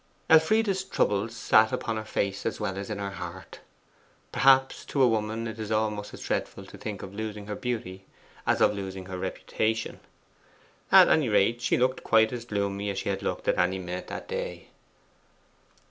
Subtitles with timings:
[0.31, 3.59] Elfride's troubles sat upon her face as well as in her heart.
[4.31, 8.07] Perhaps to a woman it is almost as dreadful to think of losing her beauty
[8.47, 9.99] as of losing her reputation.
[10.91, 14.07] At any rate, she looked quite as gloomy as she had looked at any minute
[14.07, 14.69] that day.